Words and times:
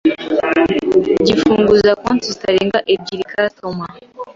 gifunguza 1.27 1.91
konti 2.03 2.25
zitarenga 2.33 2.79
ebyiri 2.93 3.25
customer 3.33 3.91